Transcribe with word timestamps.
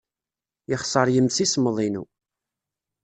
Yexṣer 0.69 1.07
yimsismeḍ-inu. 1.13 2.03